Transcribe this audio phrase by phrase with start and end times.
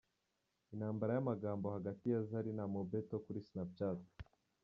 [0.73, 3.99] Intambara y’amagambo hagati ya Zari na Mobeto kuri Snapchat.